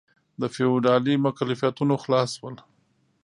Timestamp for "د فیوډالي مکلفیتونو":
0.41-1.93